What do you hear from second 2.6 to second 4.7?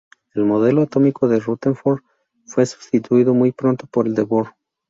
sustituido muy pronto por el de Bohr.